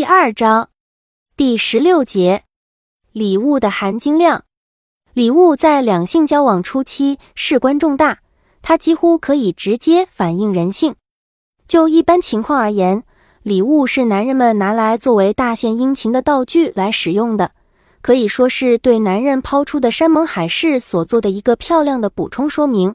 [0.00, 0.70] 第二章
[1.36, 2.44] 第十六节，
[3.12, 4.44] 礼物的含金量。
[5.12, 8.20] 礼物在两性交往初期事关重大，
[8.62, 10.94] 它几乎可以直接反映人性。
[11.68, 13.02] 就一般情况而言，
[13.42, 17.52] 礼物是男人们拿来作为大献殷勤的道具来使用的，
[18.00, 22.94] 可以说是对男人抛出的山盟海誓所做的一个漂亮的补充说明。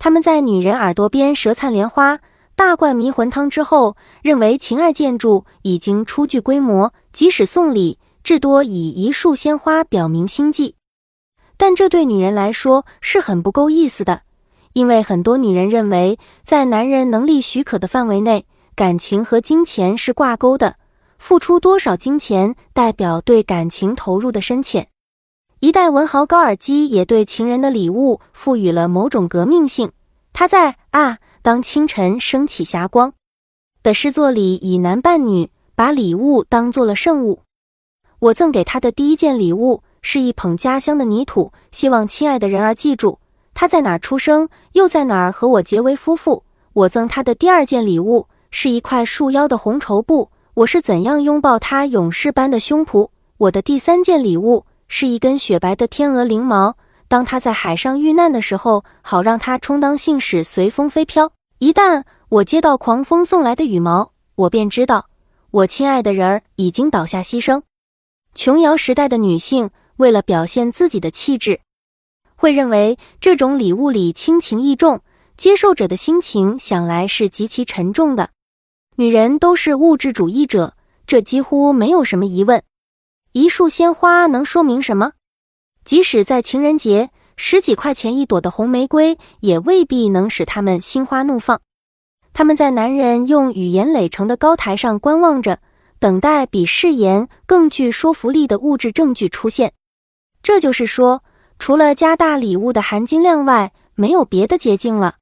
[0.00, 2.18] 他们在女人耳朵边舌灿莲花。
[2.56, 10.76] 大灌迷魂汤之后，认为情爱建筑已经初具规模，即使送礼，至多以一束鲜花表明心迹。
[11.56, 14.22] 但这对女人来说是很不够意思的，
[14.72, 20.76] 因为很多女人认为，在男人能力许可的范围内，感情和金钱是挂钩的，
[21.18, 24.86] 付出多少金钱代表对感情投入的深浅。
[25.58, 29.90] 一代文豪高尔基也对情人的礼物赋予了某种革命性，
[30.32, 31.18] 他在啊。
[31.44, 33.12] 当清晨升起霞光
[33.82, 37.40] 的诗作里，以男扮女，把礼物当做了圣物。
[38.18, 43.18] 我赠给他的第一件礼物是一捧家乡的泥土，希望亲爱的人儿记住
[43.52, 46.44] 他在哪儿出生，又在哪儿和我结为夫妇。
[46.72, 53.10] 我赠他的第二件礼物是一块束腰的红绸布，我是怎样拥抱他勇士般的胸脯。
[53.36, 56.78] 我的第三件礼物是一根雪白的天鹅翎毛。
[57.14, 61.30] 当他在海上遇难的时候，好让他充当信使，随风飞飘。
[61.58, 65.06] 一旦我接到狂风送来的羽毛，我便知道
[65.52, 67.62] 我亲爱的人儿已经倒下牺牲。
[68.34, 71.60] 琼瑶时代的女性为了表现自己的气质，
[72.34, 75.00] 会认为这种礼物里轻情意重，
[75.36, 78.30] 接受者的心情想来是极其沉重的。
[78.96, 80.74] 女人都是物质主义者，
[81.06, 82.60] 这几乎没有什么疑问。
[83.30, 85.12] 一束鲜花能说明什么？
[85.84, 91.60] 即使在情人节，十几块钱一朵的红玫瑰也未必能使他们心花怒放。
[92.32, 95.60] 他们在男人用语言垒成的高台上观望着，
[95.98, 99.72] 等待比誓言更具说服力的物质证据出现。
[100.42, 101.22] 这就是说，
[101.58, 105.16] 除了加大礼物的含金量外，没有别的捷径了。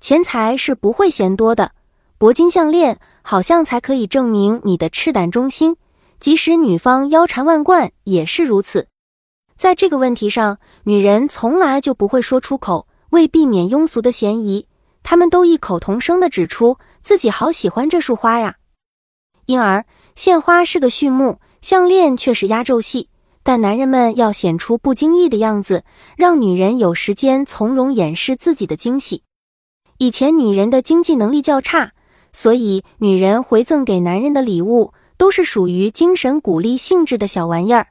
[0.00, 1.72] 钱财是不会嫌多的，
[2.18, 5.76] 铂金项链好像才可以证明你的赤胆忠心，
[6.18, 8.88] 即使女方腰缠万贯也是如此。
[9.60, 14.66] 在这个问题上，女人从来就不会说出口，为避免庸俗的嫌疑，
[15.02, 18.54] 她们都异口同声地指出自己好喜欢这束花呀。
[19.44, 19.84] 因而，
[20.16, 23.10] 献花是个序幕，项链却是压轴戏。
[23.42, 25.84] 但男人们要显出不经意的样子，
[26.16, 29.24] 让女人有时间从容掩饰自己的惊喜。
[29.98, 31.92] 以前女人的经济能力较差，
[32.32, 37.88] 所以女人回赠给男人的礼物都是属于精神鼓励性质的小玩意儿。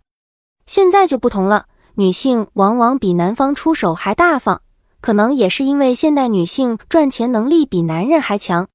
[0.70, 1.66] 现在就不同了，
[1.96, 4.62] 女性往往比男方出手还大方，
[5.02, 8.68] 可能也是因为现代女性赚钱能力比男人还强。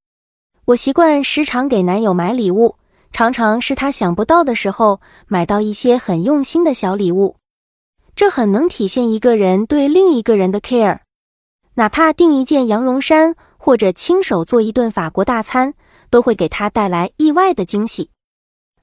[0.64, 2.74] 我习惯时常给男友买礼物，
[3.12, 7.36] 常常是他想不到的时候买到一些很用心的小礼物，
[8.16, 10.98] 这很能体现一个人对另一个人的 care。
[11.74, 15.74] 哪怕订一件羊绒衫，或者亲手做一顿法国大餐，
[16.10, 18.10] 都会给他带来意外的惊喜。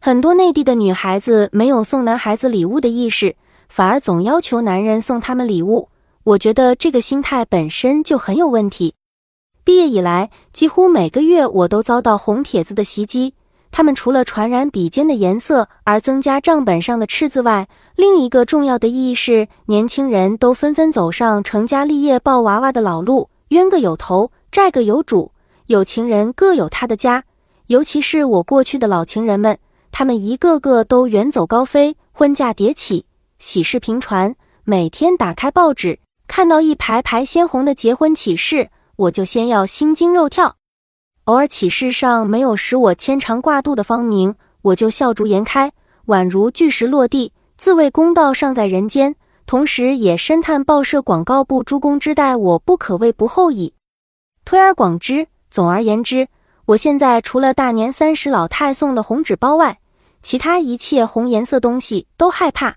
[0.03, 3.35] 很多内地的女孩子没有送男孩子礼物的意识，
[3.69, 5.89] 反而总要求男人送他们礼物。
[6.23, 8.95] 我觉得这个心态本身就很有问题。
[9.63, 13.35] 毕业以来，几乎每个月我都遭到红帖子的袭击。
[13.69, 25.31] 他们除了传染笔尖的颜色而增加账本上的赤字外，另一个重要的意义是，年轻人都纷纷走上成家立业抱娃娃的老路，冤个有头，债个有主，
[25.67, 27.23] 有情人各有他的家。
[27.67, 29.55] 尤其是我过去的老情人们。
[29.91, 33.05] 他们一个个都远走高飞，婚嫁迭起，
[33.37, 34.35] 喜事频传。
[34.63, 40.55] 每天打开报纸，看到一排排鲜红的结婚启事，我就先要心惊肉跳。
[41.25, 45.71] 偶尔启事上没有使我牵肠挂肚的芳名，我就笑逐颜开，
[46.07, 49.15] 宛如巨石落地，自谓公道尚在人间。
[49.45, 53.73] 同时也深叹报社广告部诸公之待我不可谓不厚矣。
[54.45, 56.27] 推而广之，总而言之，
[56.67, 59.79] 我现在除了大年三十老太送的红纸包外，
[60.21, 62.75] 其他一切红颜色东西都害怕，